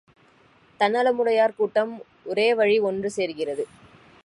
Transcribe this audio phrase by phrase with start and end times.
[0.79, 1.93] தன்னலமுடையார் கூட்டம்
[2.25, 3.65] ஒரோவழி ஒன்று சேர்கிறது!